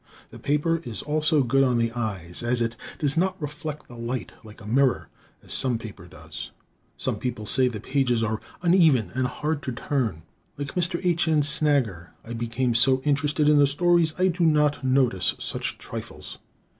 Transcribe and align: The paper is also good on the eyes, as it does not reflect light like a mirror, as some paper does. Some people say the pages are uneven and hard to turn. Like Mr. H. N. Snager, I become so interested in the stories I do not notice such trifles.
The 0.31 0.39
paper 0.39 0.81
is 0.83 1.03
also 1.03 1.43
good 1.43 1.63
on 1.63 1.77
the 1.77 1.91
eyes, 1.91 2.41
as 2.41 2.59
it 2.59 2.75
does 2.97 3.15
not 3.17 3.39
reflect 3.39 3.87
light 3.91 4.31
like 4.43 4.59
a 4.59 4.65
mirror, 4.65 5.09
as 5.43 5.53
some 5.53 5.77
paper 5.77 6.07
does. 6.07 6.49
Some 6.97 7.17
people 7.19 7.45
say 7.45 7.67
the 7.67 7.79
pages 7.79 8.23
are 8.23 8.41
uneven 8.63 9.11
and 9.13 9.27
hard 9.27 9.61
to 9.61 9.71
turn. 9.71 10.23
Like 10.57 10.73
Mr. 10.73 10.99
H. 11.05 11.27
N. 11.27 11.41
Snager, 11.43 12.07
I 12.25 12.33
become 12.33 12.73
so 12.73 13.01
interested 13.03 13.47
in 13.47 13.59
the 13.59 13.67
stories 13.67 14.15
I 14.17 14.29
do 14.29 14.43
not 14.43 14.83
notice 14.83 15.35
such 15.37 15.77
trifles. 15.77 16.39